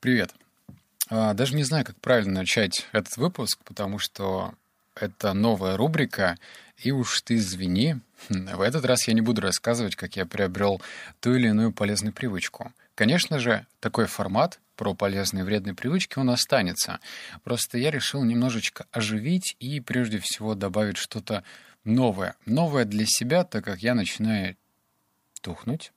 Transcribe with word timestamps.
Привет. 0.00 0.34
А, 1.10 1.34
даже 1.34 1.54
не 1.54 1.62
знаю, 1.62 1.84
как 1.84 1.94
правильно 2.00 2.40
начать 2.40 2.86
этот 2.92 3.18
выпуск, 3.18 3.58
потому 3.64 3.98
что 3.98 4.54
это 4.94 5.34
новая 5.34 5.76
рубрика, 5.76 6.38
и 6.78 6.90
уж 6.90 7.20
ты 7.20 7.34
извини, 7.34 7.96
в 8.30 8.62
этот 8.62 8.86
раз 8.86 9.06
я 9.08 9.12
не 9.12 9.20
буду 9.20 9.42
рассказывать, 9.42 9.96
как 9.96 10.16
я 10.16 10.24
приобрел 10.24 10.80
ту 11.20 11.34
или 11.34 11.48
иную 11.48 11.70
полезную 11.72 12.14
привычку. 12.14 12.72
Конечно 12.94 13.38
же, 13.38 13.66
такой 13.78 14.06
формат 14.06 14.58
про 14.74 14.94
полезные 14.94 15.42
и 15.42 15.44
вредные 15.44 15.74
привычки, 15.74 16.18
он 16.18 16.30
останется. 16.30 16.98
Просто 17.44 17.76
я 17.76 17.90
решил 17.90 18.24
немножечко 18.24 18.86
оживить 18.92 19.54
и 19.60 19.80
прежде 19.80 20.18
всего 20.18 20.54
добавить 20.54 20.96
что-то 20.96 21.44
новое. 21.84 22.36
Новое 22.46 22.86
для 22.86 23.04
себя, 23.04 23.44
так 23.44 23.66
как 23.66 23.80
я 23.80 23.94
начинаю 23.94 24.56
тухнуть, 25.42 25.92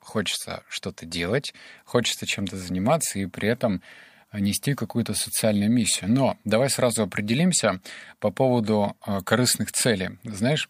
хочется 0.00 0.62
что-то 0.68 1.06
делать, 1.06 1.52
хочется 1.84 2.26
чем-то 2.26 2.56
заниматься 2.56 3.18
и 3.18 3.26
при 3.26 3.48
этом 3.48 3.82
нести 4.32 4.74
какую-то 4.74 5.14
социальную 5.14 5.70
миссию. 5.70 6.10
Но 6.10 6.36
давай 6.44 6.68
сразу 6.70 7.02
определимся 7.02 7.80
по 8.20 8.30
поводу 8.30 8.96
э, 9.06 9.20
корыстных 9.22 9.72
целей. 9.72 10.18
Знаешь, 10.22 10.68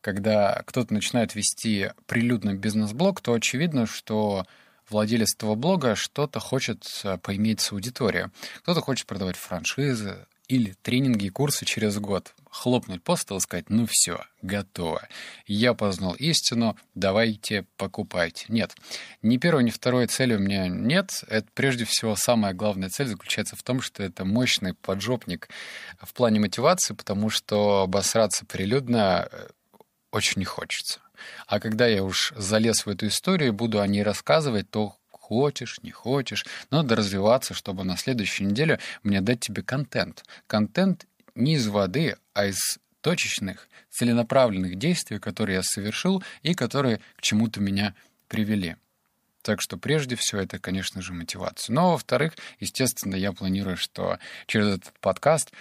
когда 0.00 0.62
кто-то 0.66 0.94
начинает 0.94 1.34
вести 1.34 1.90
прилюдный 2.06 2.54
бизнес-блог, 2.54 3.20
то 3.20 3.32
очевидно, 3.32 3.86
что 3.86 4.46
владелец 4.88 5.34
этого 5.34 5.56
блога 5.56 5.96
что-то 5.96 6.38
хочет 6.38 6.84
э, 7.04 7.18
поиметь 7.18 7.60
с 7.60 7.72
аудиторией. 7.72 8.26
Кто-то 8.62 8.80
хочет 8.80 9.06
продавать 9.06 9.36
франшизы, 9.36 10.26
или 10.50 10.74
тренинги 10.82 11.26
и 11.26 11.30
курсы 11.30 11.64
через 11.64 11.98
год. 11.98 12.34
Хлопнуть 12.50 13.02
по 13.02 13.14
столу 13.14 13.38
и 13.38 13.42
сказать, 13.42 13.70
ну 13.70 13.86
все, 13.88 14.24
готово. 14.42 15.06
Я 15.46 15.72
познал 15.72 16.14
истину, 16.14 16.76
давайте 16.96 17.64
покупайте. 17.76 18.46
Нет, 18.48 18.74
ни 19.22 19.36
первой, 19.36 19.62
ни 19.62 19.70
второй 19.70 20.08
цели 20.08 20.34
у 20.34 20.40
меня 20.40 20.66
нет. 20.66 21.22
Это 21.28 21.46
прежде 21.54 21.84
всего 21.84 22.16
самая 22.16 22.52
главная 22.52 22.88
цель 22.88 23.06
заключается 23.06 23.54
в 23.54 23.62
том, 23.62 23.80
что 23.80 24.02
это 24.02 24.24
мощный 24.24 24.74
поджопник 24.74 25.48
в 26.00 26.12
плане 26.12 26.40
мотивации, 26.40 26.94
потому 26.94 27.30
что 27.30 27.82
обосраться 27.82 28.44
прилюдно 28.44 29.28
э, 29.30 29.48
очень 30.10 30.40
не 30.40 30.44
хочется. 30.44 31.00
А 31.46 31.60
когда 31.60 31.86
я 31.86 32.02
уж 32.02 32.32
залез 32.36 32.84
в 32.84 32.88
эту 32.88 33.06
историю 33.06 33.48
и 33.48 33.52
буду 33.52 33.80
о 33.80 33.86
ней 33.86 34.02
рассказывать, 34.02 34.68
то 34.70 34.96
хочешь, 35.30 35.78
не 35.82 35.92
хочешь. 35.92 36.44
Надо 36.70 36.96
развиваться, 36.96 37.54
чтобы 37.54 37.84
на 37.84 37.96
следующей 37.96 38.44
неделе 38.44 38.80
мне 39.04 39.20
дать 39.20 39.38
тебе 39.38 39.62
контент. 39.62 40.24
Контент 40.48 41.06
не 41.34 41.54
из 41.54 41.66
воды, 41.68 42.16
а 42.34 42.46
из 42.46 42.78
точечных, 43.00 43.68
целенаправленных 43.90 44.76
действий, 44.76 45.18
которые 45.18 45.56
я 45.56 45.62
совершил 45.62 46.22
и 46.42 46.54
которые 46.54 47.00
к 47.16 47.22
чему-то 47.22 47.60
меня 47.60 47.94
привели. 48.28 48.76
Так 49.42 49.60
что 49.60 49.78
прежде 49.78 50.16
всего 50.16 50.40
это, 50.40 50.58
конечно 50.58 51.00
же, 51.00 51.12
мотивация. 51.12 51.72
Но, 51.72 51.92
во-вторых, 51.92 52.34
естественно, 52.58 53.16
я 53.16 53.32
планирую, 53.32 53.76
что 53.76 54.18
через 54.46 54.66
этот 54.66 54.92
подкаст 55.00 55.52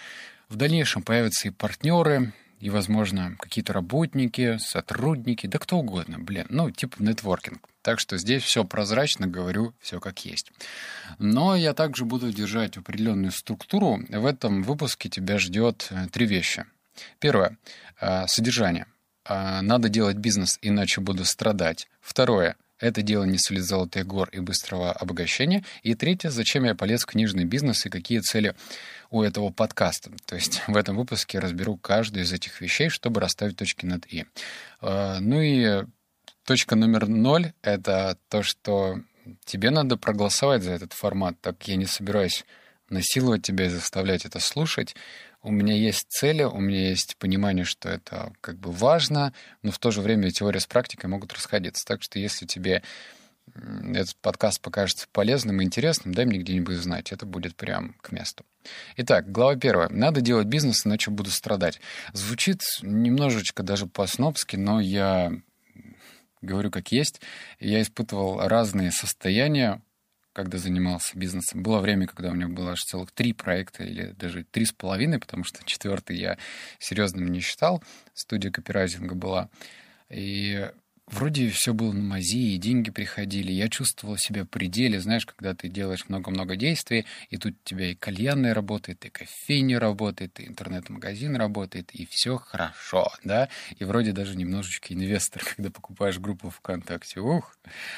в 0.50 0.56
дальнейшем 0.58 1.02
появятся 1.02 1.48
и 1.48 1.52
партнеры, 1.52 2.33
и, 2.60 2.70
возможно, 2.70 3.36
какие-то 3.40 3.74
работники, 3.74 4.58
сотрудники, 4.58 5.48
да 5.48 5.60
кто 5.60 5.78
угодно, 5.78 6.20
блин, 6.20 6.46
ну, 6.50 6.70
типа 6.72 7.02
нетворкинг. 7.02 7.68
Так 7.82 8.00
что 8.00 8.18
здесь 8.18 8.44
все 8.44 8.66
прозрачно, 8.66 9.28
говорю 9.28 9.74
все 9.80 10.00
как 10.00 10.26
есть. 10.26 10.52
Но 11.18 11.56
я 11.56 11.74
также 11.74 12.06
буду 12.06 12.32
держать 12.32 12.78
определенную 12.78 13.32
структуру. 13.32 14.00
В 14.10 14.26
этом 14.26 14.64
выпуске 14.64 15.10
тебя 15.10 15.40
ждет 15.40 15.88
э, 15.90 16.08
три 16.12 16.26
вещи. 16.26 16.66
Первое 17.20 17.58
э,— 18.02 18.26
содержание. 18.28 18.86
Э, 19.26 19.62
надо 19.62 19.88
делать 19.88 20.18
бизнес, 20.18 20.60
иначе 20.62 21.00
буду 21.00 21.23
страдать. 21.23 21.88
Второе— 22.02 22.58
это 22.80 23.02
дело 23.02 23.24
не 23.24 23.38
сулит 23.38 23.64
золотых 23.64 24.08
гор 24.08 24.30
и 24.30 24.40
быстрого 24.40 24.92
обогащения. 24.92 25.64
И 25.84 25.96
третье, 25.96 26.30
зачем 26.30 26.64
я 26.64 26.76
полез 26.76 27.04
в 27.04 27.08
книжный 27.08 27.46
бизнес 27.46 27.86
и 27.86 27.90
какие 27.90 28.20
цели 28.20 28.56
у 29.10 29.22
этого 29.22 29.50
подкаста. 29.50 30.12
То 30.26 30.36
есть 30.36 30.62
в 30.68 30.76
этом 30.76 30.96
выпуске 30.96 31.40
разберу 31.40 31.78
каждую 31.78 32.24
из 32.24 32.32
этих 32.32 32.62
вещей, 32.62 32.90
чтобы 32.90 33.22
расставить 33.22 33.58
точки 33.58 33.86
над 33.86 34.06
«и». 34.08 34.26
А, 34.82 35.20
ну 35.20 35.42
и 35.42 35.86
точка 36.45 36.76
номер 36.76 37.08
ноль— 37.08 37.54
это 37.62 38.18
то, 38.30 38.44
что 38.44 39.02
тебе 39.45 39.70
надо 39.70 39.98
проголосовать 39.98 40.64
за 40.64 40.72
этот 40.72 40.94
формат, 40.94 41.39
так 41.42 41.68
я 41.68 41.76
не 41.76 41.86
собираюсь 41.86 42.45
насиловать 42.89 43.44
тебя 43.44 43.66
и 43.66 43.70
заставлять 43.70 44.26
это 44.26 44.39
слушать 44.39 44.95
у 45.42 45.52
меня 45.52 45.73
есть 45.73 46.05
цели, 46.10 46.44
у 46.44 46.60
меня 46.60 46.89
есть 46.89 47.17
понимание, 47.17 47.66
что 47.66 47.89
это 47.89 48.33
как 48.42 48.58
бы 48.58 48.72
важно, 48.72 49.33
но 49.61 49.72
в 49.72 49.80
то 49.80 49.92
же 49.92 50.02
время 50.02 50.32
теория 50.32 50.60
с 50.60 50.67
практикой 50.67 51.08
могут 51.08 51.33
расходиться. 51.33 51.86
Так 51.86 52.02
что 52.02 52.20
если 52.20 52.45
тебе 52.45 52.83
этот 53.94 54.16
подкаст 54.17 54.61
покажется 54.61 55.08
полезным 55.11 55.61
и 55.61 55.64
интересным, 55.64 56.14
дай 56.14 56.26
мне 56.26 56.39
где-нибудь 56.39 56.76
знать. 56.76 57.11
Это 57.11 57.26
будет 57.26 57.55
прям 57.55 57.95
к 58.02 58.11
месту. 58.11 58.45
Итак, 58.98 59.32
глава 59.32 59.55
первая. 59.55 59.89
Надо 59.89 60.22
делать 60.22 60.48
бизнес, 60.48 60.86
иначе 60.86 61.11
буду 61.11 61.32
страдать. 61.32 61.80
Звучит 62.14 62.61
немножечко 62.82 63.64
даже 63.64 63.88
по-снобски, 63.88 64.56
но 64.56 64.80
я 64.80 65.32
говорю 66.42 66.71
как 66.71 66.92
есть. 66.92 67.21
Я 67.60 67.82
испытывал 67.82 68.48
разные 68.48 68.92
состояния 68.92 69.82
когда 70.34 70.58
занимался 70.58 71.17
бизнесом. 71.17 71.64
Было 71.64 71.80
время, 71.80 72.08
когда 72.08 72.30
у 72.30 72.34
меня 72.34 72.48
было 72.48 72.72
аж 72.72 72.84
целых 72.84 73.12
три 73.12 73.34
проекта, 73.34 73.84
или 73.84 74.12
даже 74.12 74.44
три 74.44 74.66
с 74.66 74.72
половиной, 74.72 75.20
потому 75.20 75.44
что 75.44 75.64
четвертый 75.66 76.17
я 76.17 76.38
серьезным 76.80 77.28
не 77.28 77.40
считал. 77.40 77.84
Студия 78.14 78.52
копирайтинга 78.52 79.16
была. 79.16 79.50
И 80.10 80.70
вроде 81.11 81.49
все 81.49 81.73
было 81.73 81.92
на 81.92 82.02
мази, 82.02 82.53
и 82.53 82.58
деньги 82.58 82.92
приходили. 82.92 83.52
Я 83.52 83.70
чувствовал 83.70 84.17
себя 84.17 84.43
в 84.43 84.47
пределе, 84.47 84.99
знаешь, 84.99 85.25
когда 85.25 85.53
ты 85.53 85.67
делаешь 85.67 86.05
много-много 86.08 86.55
действий, 86.55 87.05
и 87.30 87.37
тут 87.37 87.53
у 87.53 87.67
тебя 87.67 87.92
и 87.92 87.95
кальянная 87.95 88.53
работает, 88.53 89.05
и 89.05 89.09
кофейня 89.09 89.80
работает, 89.80 90.39
и 90.39 90.47
интернет-магазин 90.47 91.36
работает, 91.36 91.92
и 91.92 92.08
все 92.09 92.37
хорошо, 92.37 93.11
да? 93.23 93.49
И 93.77 93.83
вроде 93.83 94.11
даже 94.11 94.37
немножечко 94.37 94.93
инвестор, 94.93 95.43
когда 95.55 95.70
покупаешь 95.71 96.20
группу 96.20 96.49
ВКонтакте. 96.49 97.20
Ух! 97.20 97.55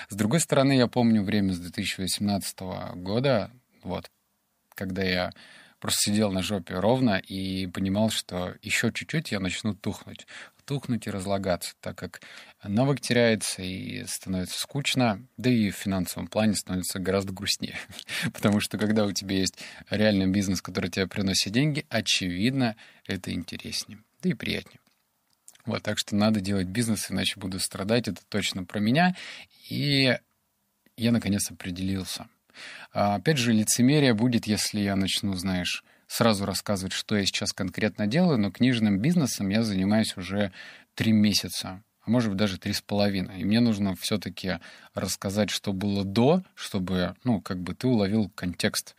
С 0.10 0.16
другой 0.16 0.40
стороны, 0.40 0.78
я 0.78 0.88
помню 0.88 1.24
время 1.24 1.54
с 1.54 1.60
2018 1.60 2.60
года, 2.96 3.52
вот, 3.84 4.10
когда 4.76 5.04
я 5.04 5.32
просто 5.80 6.12
сидел 6.12 6.32
на 6.32 6.44
жопе 6.44 6.76
ровно 6.76 7.18
и 7.18 7.68
понимал, 7.68 8.12
что 8.12 8.56
еще 8.62 8.92
чуть-чуть 8.94 9.32
я 9.32 9.40
начну 9.40 9.74
тухнуть 9.74 10.28
тухнуть 10.72 11.06
и 11.06 11.10
разлагаться, 11.10 11.74
так 11.82 11.98
как 11.98 12.22
навык 12.64 13.02
теряется 13.02 13.62
и 13.62 14.06
становится 14.06 14.58
скучно, 14.58 15.22
да 15.36 15.50
и 15.50 15.70
в 15.70 15.76
финансовом 15.76 16.28
плане 16.28 16.56
становится 16.56 16.98
гораздо 16.98 17.34
грустнее. 17.34 17.76
Потому 18.34 18.62
что 18.62 18.78
когда 18.78 19.06
у 19.06 19.12
тебя 19.12 19.36
есть 19.36 19.58
реальный 19.90 20.28
бизнес, 20.28 20.62
который 20.62 20.90
тебе 20.90 21.08
приносит 21.08 21.52
деньги, 21.52 21.86
очевидно, 21.90 22.78
это 23.06 23.34
интереснее, 23.34 24.00
да 24.22 24.30
и 24.30 24.34
приятнее. 24.34 24.80
Вот, 25.66 25.84
так 25.84 26.00
что 26.00 26.16
надо 26.16 26.40
делать 26.40 26.68
бизнес, 26.68 27.12
иначе 27.12 27.38
буду 27.38 27.60
страдать. 27.60 28.08
Это 28.08 28.22
точно 28.30 28.64
про 28.64 28.80
меня. 28.80 29.14
И 29.70 30.18
я, 30.96 31.12
наконец, 31.12 31.52
определился. 31.52 32.30
А, 32.94 33.16
опять 33.16 33.38
же, 33.38 33.52
лицемерие 33.52 34.14
будет, 34.14 34.48
если 34.48 34.80
я 34.80 34.96
начну, 34.96 35.34
знаешь, 35.34 35.84
сразу 36.12 36.46
рассказывать, 36.46 36.92
что 36.92 37.16
я 37.16 37.26
сейчас 37.26 37.54
конкретно 37.54 38.06
делаю, 38.06 38.38
но 38.38 38.52
книжным 38.52 39.00
бизнесом 39.00 39.48
я 39.48 39.64
занимаюсь 39.64 40.18
уже 40.18 40.52
три 40.94 41.14
месяца, 41.14 41.82
а 42.02 42.12
может 42.12 42.30
быть 42.30 42.38
даже 42.38 42.58
три 42.58 42.74
с 42.74 42.82
половиной. 42.82 43.40
И 43.40 43.46
мне 43.46 43.62
нужно 43.62 43.96
все-таки 43.96 44.60
рассказать, 44.94 45.50
что 45.50 45.72
было 45.72 46.04
до, 46.04 46.44
чтобы, 46.54 47.16
ну, 47.24 47.40
как 47.40 47.62
бы 47.62 47.74
ты 47.76 47.88
уловил 47.88 48.30
контекст. 48.36 48.96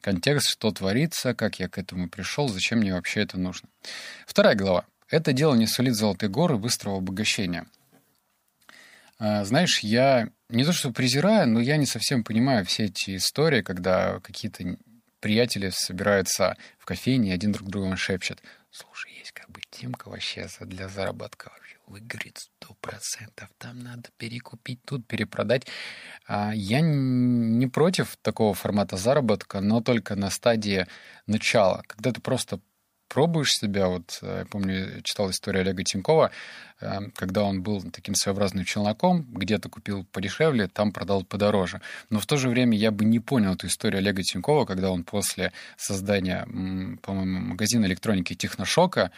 Контекст, 0.00 0.48
что 0.48 0.70
творится, 0.70 1.34
как 1.34 1.58
я 1.60 1.68
к 1.68 1.76
этому 1.76 2.08
пришел, 2.08 2.48
зачем 2.48 2.78
мне 2.78 2.94
вообще 2.94 3.20
это 3.20 3.38
нужно. 3.38 3.68
Вторая 4.26 4.54
глава. 4.54 4.86
Это 5.10 5.34
дело 5.34 5.54
не 5.54 5.66
сулит 5.66 5.94
золотые 5.94 6.30
горы 6.30 6.56
быстрого 6.56 6.96
обогащения. 6.96 7.66
А, 9.18 9.44
знаешь, 9.44 9.80
я 9.80 10.30
не 10.48 10.64
то 10.64 10.72
что 10.72 10.90
презираю, 10.90 11.48
но 11.48 11.60
я 11.60 11.76
не 11.76 11.86
совсем 11.86 12.24
понимаю 12.24 12.64
все 12.64 12.84
эти 12.84 13.16
истории, 13.16 13.60
когда 13.60 14.20
какие-то 14.20 14.76
приятели 15.26 15.70
собираются 15.70 16.56
в 16.78 16.84
кофейне, 16.84 17.30
и 17.30 17.34
один 17.34 17.50
друг 17.50 17.68
другу 17.68 17.96
шепчет. 17.96 18.40
Слушай, 18.70 19.10
есть 19.18 19.32
как 19.32 19.50
бы 19.50 19.60
темка 19.70 20.08
вообще 20.08 20.46
для 20.60 20.88
заработка 20.88 21.50
вообще 21.52 21.78
выгорит 21.88 22.38
сто 22.38 22.74
процентов. 22.80 23.48
Там 23.58 23.80
надо 23.80 24.08
перекупить, 24.18 24.78
тут 24.84 25.04
перепродать. 25.04 25.66
А 26.28 26.52
я 26.54 26.80
не 26.80 27.66
против 27.66 28.16
такого 28.22 28.54
формата 28.54 28.96
заработка, 28.96 29.60
но 29.60 29.80
только 29.80 30.14
на 30.14 30.30
стадии 30.30 30.86
начала, 31.26 31.82
когда 31.88 32.12
ты 32.12 32.20
просто 32.20 32.60
пробуешь 33.08 33.52
себя. 33.52 33.88
Вот 33.88 34.18
э, 34.22 34.38
я 34.40 34.44
помню, 34.46 35.00
читал 35.02 35.30
историю 35.30 35.62
Олега 35.62 35.82
Тинькова, 35.82 36.30
э, 36.80 36.98
когда 37.14 37.42
он 37.42 37.62
был 37.62 37.82
таким 37.90 38.14
своеобразным 38.14 38.64
челноком, 38.64 39.22
где-то 39.22 39.68
купил 39.68 40.04
подешевле, 40.04 40.68
там 40.68 40.92
продал 40.92 41.24
подороже. 41.24 41.80
Но 42.10 42.20
в 42.20 42.26
то 42.26 42.36
же 42.36 42.48
время 42.48 42.76
я 42.76 42.90
бы 42.90 43.04
не 43.04 43.20
понял 43.20 43.54
эту 43.54 43.66
историю 43.66 43.98
Олега 43.98 44.22
Тинькова, 44.22 44.64
когда 44.64 44.90
он 44.90 45.04
после 45.04 45.52
создания, 45.76 46.46
по-моему, 47.02 47.40
магазина 47.40 47.86
электроники 47.86 48.34
Техношока 48.34 49.10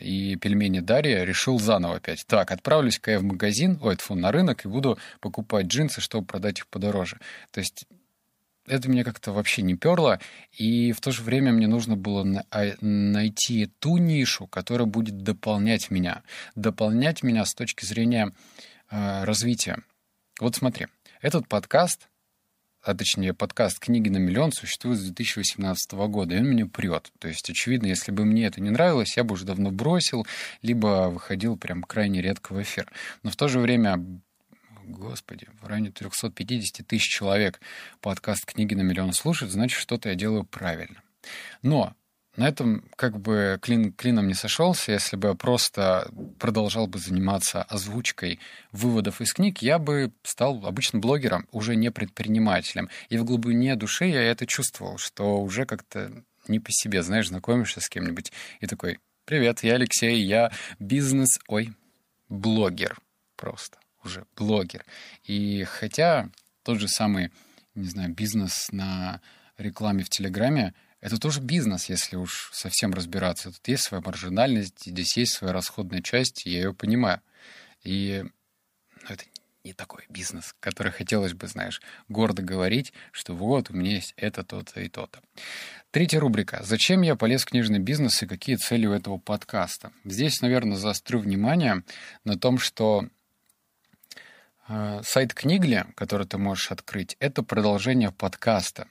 и 0.00 0.36
пельмени 0.36 0.80
Дарья 0.80 1.24
решил 1.24 1.58
заново 1.58 1.96
опять. 1.96 2.24
Так, 2.26 2.50
отправлюсь-ка 2.50 3.12
я 3.12 3.18
в 3.18 3.24
магазин, 3.24 3.78
ой, 3.82 3.96
фу, 3.96 4.14
на 4.14 4.32
рынок 4.32 4.64
и 4.64 4.68
буду 4.68 4.98
покупать 5.20 5.66
джинсы, 5.66 6.00
чтобы 6.00 6.26
продать 6.26 6.60
их 6.60 6.66
подороже. 6.68 7.18
То 7.50 7.60
есть 7.60 7.86
это 8.66 8.88
меня 8.88 9.04
как-то 9.04 9.32
вообще 9.32 9.62
не 9.62 9.74
перло, 9.74 10.20
и 10.52 10.92
в 10.92 11.00
то 11.00 11.10
же 11.10 11.22
время 11.22 11.52
мне 11.52 11.66
нужно 11.66 11.96
было 11.96 12.22
на- 12.22 12.44
а, 12.50 12.72
найти 12.80 13.66
ту 13.78 13.96
нишу, 13.98 14.46
которая 14.46 14.86
будет 14.86 15.22
дополнять 15.22 15.90
меня, 15.90 16.22
дополнять 16.54 17.22
меня 17.22 17.44
с 17.44 17.54
точки 17.54 17.84
зрения 17.84 18.32
э, 18.94 19.24
развития. 19.24 19.78
Вот 20.38 20.54
смотри, 20.54 20.86
этот 21.22 21.48
подкаст, 21.48 22.08
а 22.82 22.94
точнее 22.94 23.32
подкаст 23.32 23.78
«Книги 23.78 24.08
на 24.08 24.18
миллион» 24.18 24.52
существует 24.52 24.98
с 24.98 25.04
2018 25.04 25.92
года, 26.08 26.34
и 26.34 26.38
он 26.38 26.46
меня 26.46 26.66
прет. 26.66 27.12
То 27.20 27.28
есть, 27.28 27.48
очевидно, 27.48 27.86
если 27.86 28.10
бы 28.10 28.24
мне 28.24 28.44
это 28.44 28.60
не 28.60 28.70
нравилось, 28.70 29.16
я 29.16 29.24
бы 29.24 29.34
уже 29.34 29.44
давно 29.44 29.70
бросил, 29.70 30.26
либо 30.62 31.08
выходил 31.08 31.56
прям 31.56 31.82
крайне 31.84 32.20
редко 32.20 32.52
в 32.52 32.60
эфир. 32.60 32.90
Но 33.22 33.30
в 33.30 33.36
то 33.36 33.48
же 33.48 33.60
время 33.60 34.20
господи, 34.86 35.48
в 35.60 35.66
районе 35.66 35.90
350 35.90 36.86
тысяч 36.86 37.08
человек 37.08 37.60
подкаст 38.00 38.44
«Книги 38.46 38.74
на 38.74 38.82
миллион» 38.82 39.12
слушают, 39.12 39.52
значит, 39.52 39.78
что-то 39.78 40.08
я 40.08 40.14
делаю 40.14 40.44
правильно. 40.44 41.02
Но 41.62 41.94
на 42.36 42.48
этом 42.48 42.88
как 42.96 43.20
бы 43.20 43.58
клин 43.60 43.92
клином 43.92 44.26
не 44.26 44.34
сошелся. 44.34 44.92
Если 44.92 45.16
бы 45.16 45.28
я 45.28 45.34
просто 45.34 46.10
продолжал 46.38 46.86
бы 46.86 46.98
заниматься 46.98 47.62
озвучкой 47.62 48.40
выводов 48.72 49.20
из 49.20 49.34
книг, 49.34 49.58
я 49.58 49.78
бы 49.78 50.12
стал 50.22 50.64
обычным 50.64 51.02
блогером, 51.02 51.46
уже 51.52 51.76
не 51.76 51.90
предпринимателем. 51.90 52.88
И 53.10 53.18
в 53.18 53.24
глубине 53.24 53.76
души 53.76 54.06
я 54.06 54.22
это 54.22 54.46
чувствовал, 54.46 54.96
что 54.96 55.42
уже 55.42 55.66
как-то 55.66 56.10
не 56.48 56.58
по 56.58 56.72
себе, 56.72 57.02
знаешь, 57.02 57.28
знакомишься 57.28 57.80
с 57.80 57.88
кем-нибудь 57.88 58.32
и 58.60 58.66
такой, 58.66 58.98
привет, 59.26 59.62
я 59.62 59.74
Алексей, 59.74 60.22
я 60.24 60.50
бизнес, 60.78 61.38
ой, 61.46 61.72
блогер 62.28 62.98
просто 63.36 63.81
уже 64.04 64.26
блогер. 64.36 64.84
И 65.24 65.64
хотя 65.64 66.30
тот 66.62 66.78
же 66.78 66.88
самый, 66.88 67.30
не 67.74 67.88
знаю, 67.88 68.14
бизнес 68.14 68.68
на 68.72 69.20
рекламе 69.58 70.04
в 70.04 70.10
Телеграме, 70.10 70.74
это 71.00 71.18
тоже 71.18 71.40
бизнес, 71.40 71.88
если 71.88 72.16
уж 72.16 72.50
совсем 72.52 72.92
разбираться. 72.92 73.50
Тут 73.50 73.66
есть 73.66 73.82
своя 73.82 74.02
маржинальность, 74.04 74.84
здесь 74.86 75.16
есть 75.16 75.32
своя 75.34 75.52
расходная 75.52 76.00
часть, 76.00 76.46
я 76.46 76.62
ее 76.62 76.74
понимаю. 76.74 77.20
И 77.82 78.24
ну, 79.02 79.08
это 79.08 79.24
не 79.64 79.72
такой 79.72 80.04
бизнес, 80.08 80.54
который 80.60 80.92
хотелось 80.92 81.34
бы, 81.34 81.46
знаешь, 81.46 81.80
гордо 82.08 82.42
говорить, 82.42 82.92
что 83.10 83.34
вот, 83.34 83.70
у 83.70 83.74
меня 83.74 83.94
есть 83.94 84.14
это, 84.16 84.44
то-то 84.44 84.80
и 84.80 84.88
то-то. 84.88 85.20
Третья 85.90 86.20
рубрика. 86.20 86.60
Зачем 86.64 87.02
я 87.02 87.16
полез 87.16 87.42
в 87.42 87.46
книжный 87.46 87.78
бизнес 87.78 88.22
и 88.22 88.26
какие 88.26 88.56
цели 88.56 88.86
у 88.86 88.92
этого 88.92 89.18
подкаста? 89.18 89.92
Здесь, 90.04 90.40
наверное, 90.40 90.76
заострю 90.76 91.18
внимание 91.18 91.82
на 92.24 92.38
том, 92.38 92.58
что 92.58 93.08
сайт 95.02 95.34
Книгли, 95.34 95.86
который 95.94 96.26
ты 96.26 96.38
можешь 96.38 96.70
открыть, 96.70 97.16
это 97.20 97.42
продолжение 97.42 98.10
подкаста. 98.10 98.88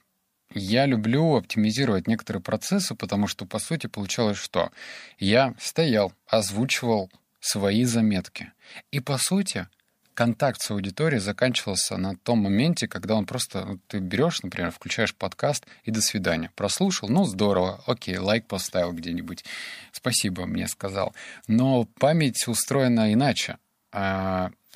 Я 0.54 0.86
люблю 0.86 1.36
оптимизировать 1.36 2.08
некоторые 2.08 2.44
процессы, 2.44 2.94
потому 2.96 3.28
что, 3.28 3.46
по 3.46 3.60
сути, 3.60 3.88
получалось 3.88 4.38
что? 4.38 4.72
Я 5.18 5.54
стоял, 5.60 6.14
озвучивал 6.28 7.10
свои 7.40 7.86
заметки. 7.86 8.52
И, 8.92 9.00
по 9.00 9.18
сути, 9.18 9.68
контакт 10.14 10.62
с 10.62 10.72
аудиторией 10.72 11.22
заканчивался 11.22 11.98
на 11.98 12.18
том 12.18 12.40
моменте, 12.40 12.88
когда 12.88 13.16
он 13.16 13.26
просто, 13.26 13.66
ну, 13.66 13.80
ты 13.88 14.00
берешь, 14.00 14.44
например, 14.44 14.72
включаешь 14.72 15.16
подкаст 15.16 15.66
и 15.84 15.92
до 15.92 16.02
свидания. 16.02 16.52
Прослушал, 16.56 17.10
ну 17.10 17.24
здорово, 17.24 17.82
окей, 17.88 18.18
лайк 18.18 18.46
поставил 18.46 18.92
где-нибудь, 18.92 19.46
спасибо 19.92 20.46
мне 20.46 20.68
сказал. 20.68 21.16
Но 21.48 21.86
память 21.98 22.48
устроена 22.48 23.14
иначе. 23.14 23.58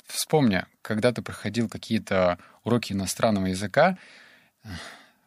Вспомни, 0.06 0.64
когда 0.82 1.12
ты 1.12 1.22
проходил 1.22 1.68
какие-то 1.68 2.38
уроки 2.64 2.92
иностранного 2.92 3.46
языка, 3.46 3.98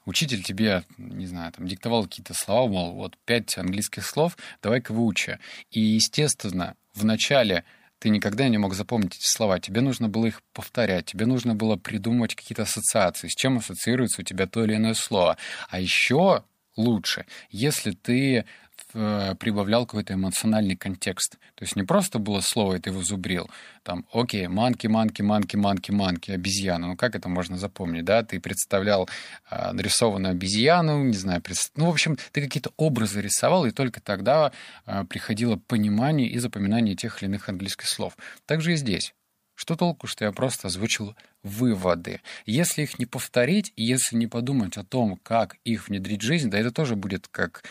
учитель 0.05 0.43
тебе, 0.43 0.83
не 0.97 1.27
знаю, 1.27 1.51
там 1.51 1.67
диктовал 1.67 2.03
какие-то 2.03 2.33
слова, 2.33 2.69
мол, 2.69 2.93
вот 2.93 3.17
пять 3.25 3.57
английских 3.57 4.05
слов, 4.05 4.37
давай-ка 4.61 4.93
выучи. 4.93 5.39
И, 5.69 5.79
естественно, 5.79 6.75
в 6.93 7.05
начале 7.05 7.65
ты 7.99 8.09
никогда 8.09 8.47
не 8.47 8.57
мог 8.57 8.73
запомнить 8.73 9.15
эти 9.15 9.27
слова. 9.27 9.59
Тебе 9.59 9.81
нужно 9.81 10.07
было 10.07 10.27
их 10.27 10.41
повторять, 10.53 11.05
тебе 11.05 11.25
нужно 11.25 11.53
было 11.55 11.75
придумывать 11.75 12.35
какие-то 12.35 12.63
ассоциации, 12.63 13.27
с 13.27 13.35
чем 13.35 13.57
ассоциируется 13.57 14.21
у 14.21 14.25
тебя 14.25 14.47
то 14.47 14.63
или 14.63 14.75
иное 14.75 14.93
слово. 14.93 15.37
А 15.69 15.79
еще 15.79 16.43
лучше, 16.77 17.25
если 17.49 17.91
ты 17.91 18.45
прибавлял 18.91 19.85
какой-то 19.85 20.13
эмоциональный 20.13 20.75
контекст. 20.75 21.37
То 21.55 21.63
есть 21.63 21.75
не 21.75 21.83
просто 21.83 22.19
было 22.19 22.41
слово, 22.41 22.75
и 22.75 22.79
ты 22.79 22.89
его 22.89 23.01
зубрил. 23.03 23.49
Там, 23.83 24.05
окей, 24.11 24.47
манки, 24.47 24.87
манки, 24.87 25.21
манки, 25.21 25.55
манки, 25.55 25.91
манки, 25.91 26.31
обезьяна. 26.31 26.87
Ну, 26.87 26.95
как 26.95 27.15
это 27.15 27.29
можно 27.29 27.57
запомнить, 27.57 28.05
да? 28.05 28.23
Ты 28.23 28.39
представлял 28.39 29.09
э, 29.49 29.71
нарисованную 29.71 30.31
обезьяну, 30.31 31.03
не 31.03 31.17
знаю, 31.17 31.41
пред... 31.41 31.57
ну, 31.75 31.85
в 31.85 31.89
общем, 31.89 32.17
ты 32.31 32.41
какие-то 32.41 32.71
образы 32.77 33.21
рисовал, 33.21 33.65
и 33.65 33.71
только 33.71 34.01
тогда 34.01 34.51
э, 34.85 35.03
приходило 35.05 35.55
понимание 35.55 36.27
и 36.27 36.39
запоминание 36.39 36.95
тех 36.95 37.21
или 37.21 37.29
иных 37.29 37.49
английских 37.49 37.87
слов. 37.87 38.17
Также 38.45 38.73
и 38.73 38.75
здесь. 38.75 39.13
Что 39.59 39.75
толку, 39.75 40.07
что 40.07 40.23
я 40.23 40.31
просто 40.31 40.69
озвучил 40.69 41.17
выводы? 41.43 42.21
Если 42.45 42.83
их 42.83 42.97
не 42.97 43.05
повторить, 43.05 43.73
и 43.75 43.83
если 43.83 44.15
не 44.15 44.25
подумать 44.25 44.77
о 44.77 44.85
том, 44.85 45.17
как 45.17 45.57
их 45.65 45.89
внедрить 45.89 46.21
в 46.21 46.25
жизнь, 46.25 46.49
да 46.49 46.57
это 46.57 46.71
тоже 46.71 46.95
будет 46.95 47.27
как 47.27 47.65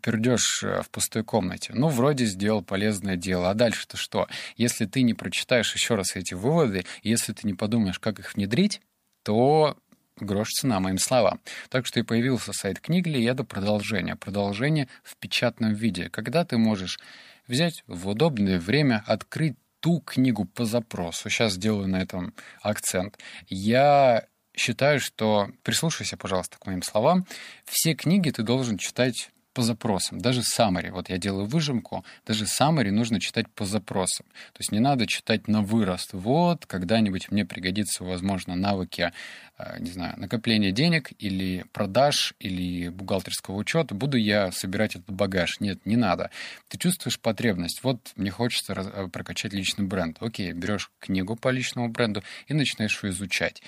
пердеж 0.00 0.62
в 0.62 0.88
пустой 0.90 1.22
комнате. 1.22 1.74
Ну, 1.74 1.88
вроде 1.88 2.24
сделал 2.24 2.62
полезное 2.62 3.16
дело. 3.16 3.50
А 3.50 3.54
дальше-то 3.54 3.98
что? 3.98 4.26
Если 4.56 4.86
ты 4.86 5.02
не 5.02 5.12
прочитаешь 5.12 5.74
еще 5.74 5.96
раз 5.96 6.16
эти 6.16 6.32
выводы, 6.32 6.86
если 7.02 7.34
ты 7.34 7.46
не 7.46 7.52
подумаешь, 7.52 7.98
как 7.98 8.20
их 8.20 8.34
внедрить, 8.36 8.80
то 9.22 9.76
грош 10.16 10.48
цена 10.48 10.80
моим 10.80 10.96
словам. 10.96 11.42
Так 11.68 11.84
что 11.84 12.00
и 12.00 12.04
появился 12.04 12.54
сайт 12.54 12.80
Книгли, 12.80 13.18
и 13.18 13.24
это 13.24 13.44
продолжение. 13.44 14.16
Продолжение 14.16 14.88
в 15.02 15.14
печатном 15.18 15.74
виде, 15.74 16.08
когда 16.08 16.46
ты 16.46 16.56
можешь 16.56 16.98
взять 17.46 17.84
в 17.86 18.08
удобное 18.08 18.58
время, 18.58 19.04
открыть 19.06 19.56
ту 19.84 20.00
книгу 20.00 20.46
по 20.46 20.64
запросу, 20.64 21.28
сейчас 21.28 21.52
сделаю 21.52 21.88
на 21.88 22.00
этом 22.00 22.32
акцент, 22.62 23.18
я 23.48 24.26
считаю, 24.56 24.98
что, 24.98 25.50
прислушайся, 25.62 26.16
пожалуйста, 26.16 26.56
к 26.58 26.64
моим 26.64 26.82
словам, 26.82 27.26
все 27.66 27.92
книги 27.92 28.30
ты 28.30 28.42
должен 28.42 28.78
читать 28.78 29.28
по 29.54 29.62
запросам, 29.62 30.20
даже 30.20 30.40
summary. 30.40 30.90
Вот 30.90 31.08
я 31.08 31.16
делаю 31.16 31.46
выжимку, 31.46 32.04
даже 32.26 32.44
summary 32.44 32.90
нужно 32.90 33.20
читать 33.20 33.48
по 33.48 33.64
запросам. 33.64 34.26
То 34.52 34.58
есть 34.58 34.72
не 34.72 34.80
надо 34.80 35.06
читать 35.06 35.48
на 35.48 35.62
вырост. 35.62 36.10
Вот, 36.12 36.66
когда-нибудь 36.66 37.30
мне 37.30 37.46
пригодится, 37.46 38.04
возможно, 38.04 38.54
навыки, 38.54 39.12
не 39.78 39.90
знаю, 39.90 40.18
накопления 40.18 40.72
денег 40.72 41.12
или 41.18 41.64
продаж, 41.72 42.34
или 42.40 42.88
бухгалтерского 42.88 43.54
учета. 43.54 43.94
Буду 43.94 44.16
я 44.16 44.50
собирать 44.50 44.96
этот 44.96 45.10
багаж. 45.10 45.60
Нет, 45.60 45.86
не 45.86 45.96
надо. 45.96 46.30
Ты 46.68 46.76
чувствуешь 46.76 47.20
потребность. 47.20 47.84
Вот 47.84 48.12
мне 48.16 48.30
хочется 48.30 48.74
прокачать 49.12 49.52
личный 49.52 49.86
бренд. 49.86 50.16
Окей, 50.20 50.52
берешь 50.52 50.90
книгу 50.98 51.36
по 51.36 51.48
личному 51.48 51.88
бренду 51.88 52.24
и 52.48 52.54
начинаешь 52.54 53.02
ее 53.04 53.10
изучать. 53.10 53.62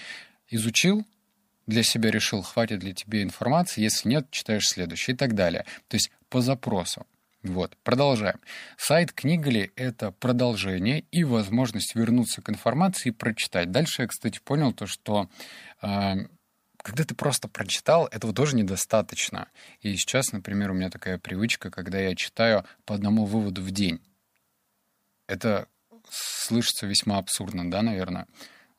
Изучил, 0.50 1.06
для 1.66 1.82
себя 1.82 2.10
решил, 2.10 2.42
хватит 2.42 2.82
ли 2.82 2.94
тебе 2.94 3.22
информации, 3.22 3.82
если 3.82 4.08
нет, 4.08 4.30
читаешь 4.30 4.68
следующий 4.68 5.12
и 5.12 5.16
так 5.16 5.34
далее. 5.34 5.64
То 5.88 5.96
есть 5.96 6.10
по 6.28 6.40
запросу. 6.40 7.06
Вот, 7.42 7.76
продолжаем. 7.84 8.40
Сайт 8.76 9.12
Книгали— 9.12 9.72
это 9.76 10.10
продолжение 10.10 11.04
и 11.12 11.22
возможность 11.22 11.94
вернуться 11.94 12.42
к 12.42 12.50
информации 12.50 13.10
и 13.10 13.12
прочитать. 13.12 13.70
Дальше 13.70 14.02
я, 14.02 14.08
кстати, 14.08 14.40
понял 14.42 14.72
то, 14.72 14.86
что 14.86 15.30
э, 15.82 16.14
когда 16.86 17.04
ты 17.04 17.14
просто 17.14 17.48
прочитал, 17.48 18.06
этого 18.06 18.32
тоже 18.32 18.56
недостаточно. 18.56 19.48
И 19.80 19.94
сейчас, 19.96 20.32
например, 20.32 20.70
у 20.70 20.74
меня 20.74 20.90
такая 20.90 21.18
привычка, 21.18 21.70
когда 21.70 21.98
я 21.98 22.14
читаю 22.14 22.64
по 22.84 22.94
одному 22.94 23.24
выводу 23.24 23.62
в 23.62 23.70
день. 23.70 24.00
Это 25.26 25.68
слышится 26.08 26.86
весьма 26.86 27.18
абсурдно, 27.18 27.68
да, 27.70 27.82
наверное? 27.82 28.26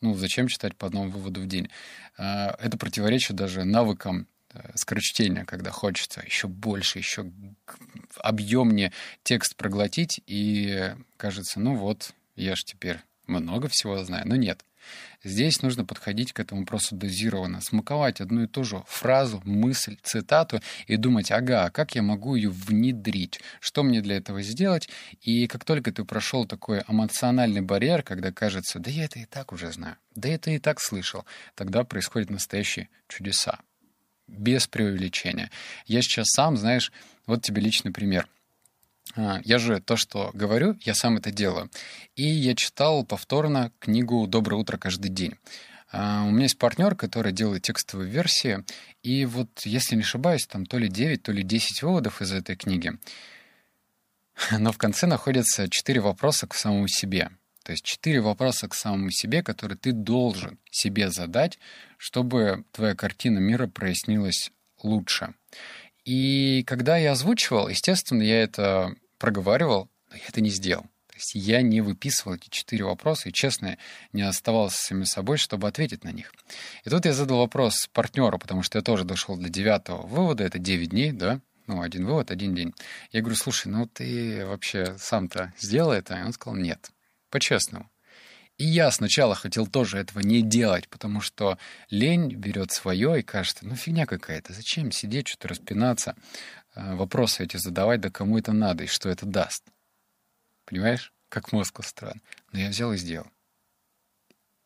Ну, 0.01 0.13
зачем 0.13 0.47
читать 0.47 0.75
по 0.75 0.87
одному 0.87 1.09
выводу 1.09 1.41
в 1.41 1.47
день? 1.47 1.69
Это 2.17 2.77
противоречит 2.77 3.35
даже 3.35 3.63
навыкам 3.63 4.27
скорочтения, 4.75 5.45
когда 5.45 5.71
хочется 5.71 6.21
еще 6.21 6.47
больше, 6.47 6.99
еще 6.99 7.31
объемнее 8.17 8.91
текст 9.23 9.55
проглотить, 9.55 10.21
и 10.25 10.93
кажется, 11.17 11.59
ну 11.59 11.75
вот, 11.75 12.13
я 12.35 12.55
же 12.55 12.63
теперь 12.63 12.99
много 13.27 13.67
всего 13.67 14.03
знаю. 14.03 14.27
Но 14.27 14.35
нет. 14.35 14.63
Здесь 15.23 15.61
нужно 15.61 15.85
подходить 15.85 16.33
к 16.33 16.39
этому 16.39 16.65
просто 16.65 16.95
дозированно, 16.95 17.61
смаковать 17.61 18.21
одну 18.21 18.43
и 18.43 18.47
ту 18.47 18.63
же 18.63 18.83
фразу, 18.87 19.41
мысль, 19.45 19.97
цитату 20.03 20.61
и 20.87 20.95
думать, 20.97 21.31
ага, 21.31 21.69
как 21.69 21.95
я 21.95 22.01
могу 22.01 22.35
ее 22.35 22.49
внедрить, 22.49 23.41
что 23.59 23.83
мне 23.83 24.01
для 24.01 24.17
этого 24.17 24.41
сделать. 24.41 24.89
И 25.21 25.47
как 25.47 25.65
только 25.65 25.91
ты 25.91 26.03
прошел 26.03 26.45
такой 26.45 26.83
эмоциональный 26.87 27.61
барьер, 27.61 28.03
когда 28.03 28.31
кажется, 28.31 28.79
да 28.79 28.89
я 28.91 29.05
это 29.05 29.19
и 29.19 29.25
так 29.25 29.51
уже 29.51 29.71
знаю, 29.71 29.97
да 30.15 30.29
это 30.29 30.51
и 30.51 30.59
так 30.59 30.79
слышал, 30.79 31.25
тогда 31.55 31.83
происходят 31.83 32.29
настоящие 32.29 32.89
чудеса. 33.07 33.59
Без 34.27 34.67
преувеличения. 34.67 35.51
Я 35.85 36.01
сейчас 36.01 36.27
сам, 36.29 36.57
знаешь, 36.57 36.91
вот 37.25 37.43
тебе 37.43 37.61
личный 37.61 37.91
пример— 37.93 38.27
я 39.15 39.59
же 39.59 39.79
то, 39.81 39.95
что 39.95 40.31
говорю, 40.33 40.77
я 40.81 40.93
сам 40.93 41.17
это 41.17 41.31
делаю. 41.31 41.69
И 42.15 42.23
я 42.23 42.55
читал 42.55 43.05
повторно 43.05 43.71
книгу 43.79 44.27
«Доброе 44.27 44.57
утро 44.57 44.77
каждый 44.77 45.09
день». 45.09 45.35
А, 45.91 46.23
у 46.23 46.31
меня 46.31 46.43
есть 46.43 46.57
партнер, 46.57 46.95
который 46.95 47.31
делает 47.31 47.63
текстовые 47.63 48.09
версии, 48.09 48.63
и 49.03 49.25
вот, 49.25 49.61
если 49.65 49.95
не 49.95 50.01
ошибаюсь, 50.01 50.45
там 50.45 50.65
то 50.65 50.77
ли 50.77 50.89
9, 50.89 51.23
то 51.23 51.31
ли 51.31 51.43
10 51.43 51.81
выводов 51.83 52.21
из 52.21 52.33
этой 52.33 52.55
книги. 52.55 52.91
Но 54.51 54.71
в 54.71 54.77
конце 54.77 55.07
находятся 55.07 55.69
4 55.69 56.01
вопроса 56.01 56.47
к 56.47 56.53
самому 56.53 56.87
себе. 56.87 57.29
То 57.63 57.71
есть 57.71 57.83
4 57.83 58.21
вопроса 58.21 58.67
к 58.67 58.73
самому 58.73 59.11
себе, 59.11 59.43
которые 59.43 59.77
ты 59.77 59.91
должен 59.91 60.59
себе 60.69 61.09
задать, 61.09 61.57
чтобы 61.97 62.63
твоя 62.71 62.95
картина 62.95 63.39
мира 63.39 63.67
прояснилась 63.67 64.51
лучше. 64.83 65.33
И 66.07 66.63
когда 66.65 66.95
я 66.95 67.11
озвучивал, 67.11 67.67
естественно, 67.67 68.23
я 68.23 68.41
это 68.41 68.95
проговаривал, 69.17 69.89
но 70.09 70.15
я 70.15 70.21
это 70.29 70.39
не 70.39 70.49
сделал. 70.49 70.83
То 71.07 71.15
есть 71.15 71.35
я 71.35 71.61
не 71.61 71.81
выписывал 71.81 72.35
эти 72.35 72.47
четыре 72.47 72.85
вопроса 72.85 73.27
и, 73.27 73.33
честно, 73.33 73.77
не 74.13 74.21
оставался 74.21 74.77
самим 74.77 75.03
собой, 75.03 75.35
чтобы 75.35 75.67
ответить 75.67 76.05
на 76.05 76.13
них. 76.13 76.31
И 76.85 76.89
тут 76.89 77.03
я 77.03 77.11
задал 77.11 77.39
вопрос 77.39 77.89
партнеру, 77.91 78.39
потому 78.39 78.63
что 78.63 78.77
я 78.77 78.83
тоже 78.83 79.03
дошел 79.03 79.35
до 79.35 79.49
девятого 79.49 80.07
вывода, 80.07 80.45
это 80.45 80.59
9 80.59 80.91
дней, 80.91 81.11
да, 81.11 81.41
ну, 81.65 81.81
один 81.81 82.05
вывод, 82.05 82.31
один 82.31 82.55
день. 82.55 82.73
Я 83.11 83.19
говорю, 83.19 83.35
слушай, 83.35 83.67
ну 83.67 83.85
ты 83.85 84.45
вообще 84.45 84.95
сам-то 84.97 85.51
сделал 85.59 85.91
это? 85.91 86.15
И 86.15 86.23
он 86.23 86.31
сказал, 86.31 86.57
нет, 86.57 86.89
по-честному. 87.31 87.89
И 88.57 88.65
я 88.65 88.89
сначала 88.89 89.35
хотел 89.35 89.67
тоже 89.67 89.99
этого 89.99 90.19
не 90.21 90.41
делать, 90.41 90.89
потому 90.89 91.21
что 91.21 91.59
лень 91.91 92.33
берет 92.33 92.71
свое 92.71 93.19
и 93.19 93.23
кажется, 93.23 93.67
ну 93.67 93.75
фигня 93.75 94.07
какая-то, 94.07 94.53
зачем 94.53 94.91
сидеть, 94.91 95.27
что-то 95.27 95.49
распинаться, 95.49 96.15
э, 96.73 96.95
вопросы 96.95 97.43
эти 97.43 97.57
задавать, 97.57 98.01
да 98.01 98.09
кому 98.09 98.37
это 98.39 98.53
надо 98.53 98.85
и 98.85 98.87
что 98.87 99.09
это 99.09 99.27
даст. 99.27 99.63
Понимаешь, 100.65 101.13
как 101.29 101.51
мозг 101.51 101.79
устроен. 101.79 102.21
Но 102.51 102.59
я 102.59 102.69
взял 102.69 102.91
и 102.93 102.97
сделал. 102.97 103.27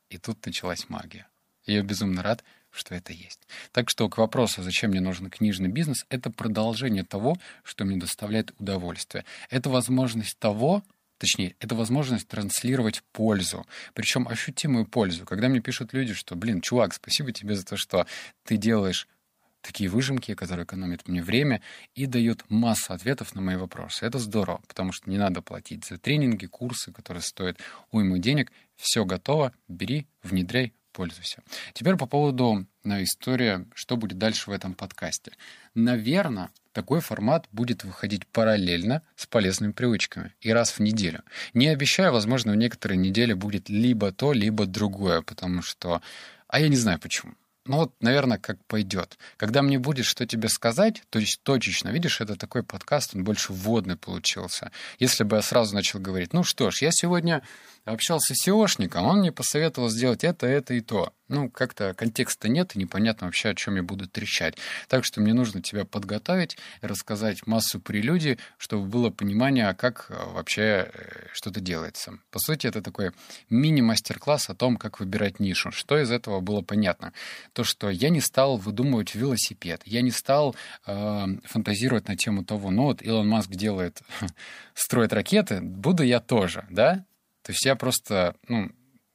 И 0.10 0.17
тут 0.17 0.45
началась 0.45 0.88
магия. 0.89 1.27
И 1.65 1.74
я 1.74 1.83
безумно 1.83 2.24
рад, 2.24 2.43
что 2.69 2.95
это 2.95 3.12
есть. 3.12 3.41
Так 3.74 3.89
что 3.89 4.07
к 4.10 4.17
вопросу, 4.17 4.63
зачем 4.63 4.91
мне 4.91 5.01
нужен 5.01 5.29
книжный 5.29 5.69
бизнес, 5.69 6.05
это 6.10 6.29
продолжение 6.31 7.03
того, 7.03 7.38
что 7.63 7.83
мне 7.83 7.98
доставляет 7.98 8.53
удовольствие. 8.57 9.25
Это 9.50 9.69
возможность 9.69 10.39
того, 10.39 10.83
Точнее, 11.22 11.56
это 11.60 11.75
возможность 11.75 12.28
транслировать 12.28 13.04
пользу, 13.12 13.68
причем 13.94 14.28
ощутимую 14.28 14.88
пользу. 14.88 15.24
Когда 15.24 15.50
мне 15.50 15.60
пишут 15.60 15.94
люди, 15.94 16.16
что, 16.16 16.36
блин, 16.36 16.62
чувак, 16.62 16.96
спасибо 16.96 17.32
тебе 17.32 17.54
за 17.54 17.63
то, 17.63 17.78
что 17.78 18.08
ты 18.44 18.58
делаешь 18.58 19.08
такие 19.62 19.88
выжимки, 19.88 20.34
которые 20.34 20.66
экономят 20.66 21.08
мне 21.08 21.22
время 21.22 21.62
и 21.94 22.08
дают 22.08 22.44
массу 22.50 22.94
ответов 22.94 23.36
на 23.36 23.42
мои 23.42 23.56
вопросы. 23.56 24.04
Это 24.04 24.18
здорово, 24.18 24.63
потому 24.68 24.92
что 24.92 25.12
не 25.12 25.20
надо 25.20 25.44
платить 25.44 25.86
за 25.86 26.00
тренинги, 26.00 26.48
курсы, 26.48 26.92
которые 26.92 27.22
стоят 27.22 27.60
уйму 27.92 28.18
денег. 28.18 28.51
Все 28.75 29.06
готово, 29.06 29.54
бери, 29.68 30.08
внедряй, 30.24 30.74
пользуйся. 30.91 31.43
Теперь 31.74 31.95
по 31.95 32.05
поводу 32.05 32.65
э, 32.83 33.03
истории, 33.03 33.65
что 33.74 33.98
будет 33.98 34.17
дальше 34.17 34.50
в 34.50 34.53
этом 34.53 34.74
подкасте. 34.74 35.31
Наверное, 35.74 36.50
такой 36.71 37.01
формат 37.01 37.48
будет 37.51 37.83
выходить 37.83 38.27
параллельно 38.27 39.01
с 39.15 39.25
полезными 39.25 39.71
привычками 39.71 40.33
и 40.41 40.51
раз 40.51 40.71
в 40.71 40.79
неделю. 40.79 41.24
Не 41.53 41.67
обещаю, 41.67 42.13
возможно, 42.13 42.53
в 42.53 42.55
некоторые 42.55 42.98
недели 42.98 43.33
будет 43.33 43.69
либо 43.69 44.12
то, 44.12 44.33
либо 44.33 44.65
другое, 44.65 45.21
потому 45.21 45.62
что... 45.62 46.01
А 46.48 46.60
я 46.60 46.67
не 46.67 46.75
знаю 46.75 47.00
почему. 47.00 47.33
Ну 47.65 47.77
вот, 47.77 47.93
наверное, 48.01 48.39
как 48.39 48.63
пойдет. 48.65 49.19
Когда 49.38 49.62
мне 49.62 49.77
будет 49.77 50.05
что 50.05 50.25
тебе 50.25 50.50
сказать, 50.50 51.03
то 51.12 51.19
есть 51.19 51.41
точечно, 51.43 51.89
видишь, 51.89 52.19
это 52.19 52.36
такой 52.36 52.63
подкаст, 52.63 53.15
он 53.15 53.24
больше 53.24 53.53
вводный 53.53 53.98
получился. 53.98 54.71
Если 54.98 55.24
бы 55.24 55.36
я 55.36 55.41
сразу 55.43 55.75
начал 55.75 56.00
говорить, 56.00 56.33
ну 56.33 56.43
что 56.43 56.71
ж, 56.71 56.81
я 56.81 56.91
сегодня 56.91 57.43
общался 57.85 58.33
с 58.35 58.47
SEOшником, 58.47 59.03
он 59.03 59.19
мне 59.19 59.31
посоветовал 59.31 59.89
сделать 59.89 60.23
это, 60.23 60.47
это 60.47 60.73
и 60.73 60.81
то. 60.81 61.13
Ну, 61.31 61.50
как-то 61.50 61.93
контекста 61.93 62.50
нет, 62.50 62.75
и 62.75 62.79
непонятно 62.79 63.27
вообще, 63.27 63.50
о 63.50 63.55
чем 63.55 63.77
я 63.77 63.83
буду 63.83 64.05
трещать. 64.05 64.57
Так 64.89 65.05
что 65.05 65.21
мне 65.21 65.33
нужно 65.33 65.61
тебя 65.61 65.85
подготовить, 65.85 66.57
рассказать 66.81 67.47
массу 67.47 67.79
прелюдий, 67.79 68.38
чтобы 68.57 68.85
было 68.85 69.11
понимание, 69.11 69.69
а 69.69 69.73
как 69.73 70.07
э, 70.09 70.13
вообще 70.33 70.91
э, 70.93 71.27
что-то 71.31 71.61
делается. 71.61 72.19
По 72.31 72.39
сути, 72.39 72.67
это 72.67 72.81
такой 72.81 73.11
мини-мастер-класс 73.50 74.50
о 74.50 74.55
том, 74.55 74.75
как 74.75 75.00
выбирать 75.00 75.39
нишу. 75.39 75.71
Что 75.71 75.97
из 75.97 76.11
этого 76.11 76.41
было 76.41 76.61
понятно? 76.61 77.13
То, 77.53 77.63
что 77.63 77.89
я 77.89 78.09
не 78.09 78.19
стал 78.19 78.57
выдумывать 78.57 79.15
велосипед, 79.15 79.83
я 79.85 80.01
не 80.01 80.11
стал 80.11 80.53
э, 80.85 81.25
фантазировать 81.45 82.09
на 82.09 82.17
тему 82.17 82.43
того, 82.43 82.71
ну 82.71 82.83
вот 82.83 83.01
Илон 83.01 83.29
Маск 83.29 83.51
делает, 83.51 84.01
строит 84.73 85.13
ракеты, 85.13 85.61
буду 85.61 86.03
я 86.03 86.19
тоже, 86.19 86.65
да? 86.69 87.05
То 87.43 87.51
есть 87.51 87.65
я 87.65 87.75
просто, 87.75 88.36
ну, 88.48 88.71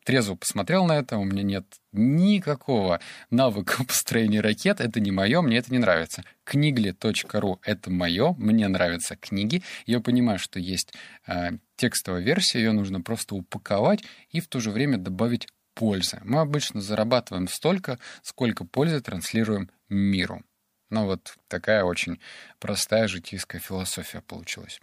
трезво 0.07 0.37
посмотрел 0.37 0.87
на 0.87 0.99
это, 0.99 1.19
у 1.19 1.25
меня 1.25 1.43
нет 1.43 1.67
никакого 1.93 3.01
навыка 3.31 3.85
построения 3.89 4.41
ракет, 4.41 4.81
это 4.81 5.01
не 5.01 5.11
мое, 5.11 5.43
мне 5.43 5.59
это 5.59 5.73
не 5.73 5.79
нравится. 5.79 6.25
Книгли.ру— 6.45 7.61
это 7.63 7.91
мое, 7.91 8.33
мне 8.39 8.69
нравятся 8.69 9.17
книги, 9.17 9.63
я 9.85 10.01
понимаю, 10.01 10.39
что 10.39 10.61
есть 10.61 10.95
э, 11.27 11.51
текстовая 11.75 12.23
версия, 12.23 12.61
ее 12.61 12.73
нужно 12.73 13.01
просто 13.01 13.35
упаковать 13.35 14.05
и 14.31 14.41
в 14.41 14.47
то 14.47 14.61
же 14.61 14.71
время 14.71 14.97
добавить 14.97 15.49
пользы. 15.75 16.21
Мы 16.25 16.41
обычно 16.41 16.81
зарабатываем 16.81 17.49
столько, 17.49 17.99
сколько 18.23 18.65
пользы 18.65 19.01
транслируем 19.01 19.71
миру. 19.89 20.43
Ну 20.89 21.07
вот 21.07 21.35
такая 21.49 21.83
очень 21.83 22.21
простая 22.61 23.09
житейская 23.09 23.61
философия 23.61 24.21
получилась. 24.21 24.81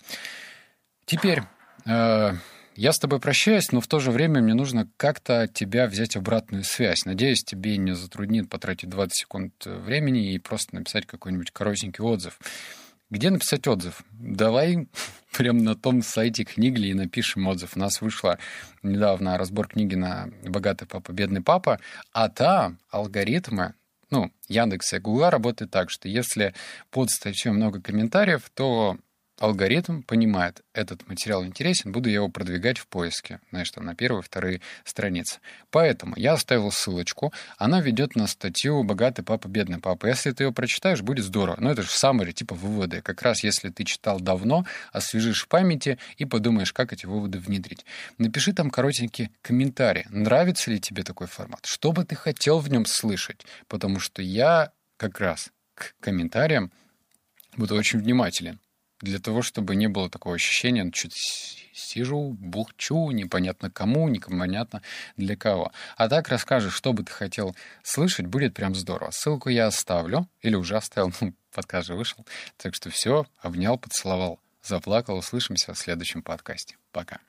Теперь 1.05 1.43
э, 1.85 2.33
я 2.75 2.91
с 2.91 2.99
тобой 2.99 3.19
прощаюсь, 3.19 3.71
но 3.71 3.81
в 3.81 3.87
то 3.87 3.99
же 3.99 4.11
время 4.11 4.41
мне 4.41 4.53
нужно 4.53 4.89
как-то 4.97 5.41
от 5.41 5.53
тебя 5.53 5.87
взять 5.87 6.15
обратную 6.15 6.63
связь. 6.63 7.05
Надеюсь, 7.05 7.43
тебе 7.43 7.77
не 7.77 7.93
затруднит 7.93 8.49
потратить 8.49 8.89
20 8.89 9.15
секунд 9.15 9.53
э, 9.65 9.77
времени 9.77 10.33
и 10.33 10.39
просто 10.39 10.75
написать 10.75 11.05
какой-нибудь 11.05 11.51
коротенький 11.51 12.03
отзыв. 12.03 12.39
Где 13.09 13.29
написать 13.29 13.67
отзыв? 13.67 14.03
Давай 14.11 14.87
прямо 15.31 15.61
на 15.61 15.75
том 15.75 16.01
сайте 16.01 16.43
книгли 16.43 16.87
и 16.87 16.93
напишем 16.93 17.47
отзыв. 17.47 17.75
У 17.75 17.79
нас 17.79 18.01
вышла 18.01 18.39
недавно 18.81 19.37
разбор 19.37 19.67
книги 19.67 19.95
на 19.95 20.29
«Богатый 20.43 20.85
папа, 20.85 21.11
бедный 21.11 21.41
папа», 21.41 21.79
а 22.11 22.29
там 22.29 22.79
алгоритмы 22.89 23.75
ну, 24.13 24.31
Яндекса 24.47 24.97
и 24.97 24.99
Гугла 24.99 25.31
работает 25.31 25.71
так, 25.71 25.89
что 25.89 26.07
если 26.07 26.53
под 26.91 27.09
статьей 27.09 27.51
много 27.51 27.81
комментариев, 27.81 28.43
то 28.53 28.97
алгоритм 29.43 30.03
понимает, 30.03 30.61
этот 30.73 31.05
материал 31.09 31.45
интересен, 31.45 31.91
буду 31.91 32.07
я 32.07 32.15
его 32.15 32.29
продвигать 32.29 32.77
в 32.77 32.87
поиске, 32.87 33.41
знаешь, 33.51 33.69
там 33.71 33.83
на 33.83 33.93
первые, 33.93 34.23
вторые 34.23 34.61
страницы. 34.85 35.41
Поэтому 35.69 36.13
я 36.15 36.33
оставил 36.33 36.71
ссылочку, 36.71 37.33
она 37.57 37.81
ведет 37.81 38.15
на 38.15 38.27
статью 38.27 38.81
«Богатый 38.83 39.21
папа, 39.21 39.49
бедный 39.49 39.79
папа». 39.79 40.07
Если 40.07 40.31
ты 40.31 40.45
ее 40.45 40.53
прочитаешь, 40.53 41.01
будет 41.01 41.25
здорово. 41.25 41.57
Но 41.59 41.71
это 41.71 41.81
же 41.81 41.89
самые 41.89 42.31
типа 42.31 42.55
выводы. 42.55 43.01
Как 43.01 43.21
раз 43.21 43.43
если 43.43 43.67
ты 43.67 43.83
читал 43.83 44.21
давно, 44.21 44.65
освежишь 44.93 45.43
в 45.43 45.49
памяти 45.49 45.99
и 46.15 46.23
подумаешь, 46.23 46.71
как 46.71 46.93
эти 46.93 47.05
выводы 47.05 47.37
внедрить. 47.39 47.85
Напиши 48.17 48.53
там 48.53 48.69
коротенький 48.69 49.29
комментарий. 49.41 50.05
Нравится 50.09 50.71
ли 50.71 50.79
тебе 50.79 51.03
такой 51.03 51.27
формат? 51.27 51.65
Что 51.65 51.91
бы 51.91 52.05
ты 52.05 52.15
хотел 52.15 52.59
в 52.59 52.69
нем 52.69 52.85
слышать? 52.85 53.45
Потому 53.67 53.99
что 53.99 54.21
я 54.21 54.71
как 54.95 55.19
раз 55.19 55.51
к 55.75 55.95
комментариям 55.99 56.71
буду 57.57 57.75
очень 57.75 57.99
внимателен 57.99 58.61
для 59.03 59.19
того, 59.19 59.41
чтобы 59.41 59.75
не 59.75 59.87
было 59.87 60.09
такого 60.09 60.35
ощущения, 60.35 60.83
ну, 60.83 60.91
что-то 60.93 61.15
сижу, 61.73 62.35
бухчу, 62.39 63.11
непонятно 63.11 63.69
кому, 63.69 64.07
непонятно 64.07 64.81
для 65.17 65.35
кого. 65.35 65.71
А 65.97 66.07
так 66.07 66.29
расскажешь, 66.29 66.73
что 66.73 66.93
бы 66.93 67.03
ты 67.03 67.11
хотел 67.11 67.55
слышать, 67.83 68.27
будет 68.27 68.53
прям 68.53 68.75
здорово. 68.75 69.11
Ссылку 69.11 69.49
я 69.49 69.67
оставлю, 69.67 70.27
или 70.41 70.55
уже 70.55 70.77
оставил, 70.77 71.13
ну, 71.19 71.33
подкаст 71.53 71.87
же 71.87 71.95
вышел. 71.95 72.25
Так 72.57 72.73
что 72.75 72.89
все, 72.89 73.27
обнял, 73.39 73.77
поцеловал, 73.77 74.39
заплакал. 74.61 75.17
Услышимся 75.17 75.73
в 75.73 75.77
следующем 75.77 76.23
подкасте. 76.23 76.77
Пока. 76.91 77.19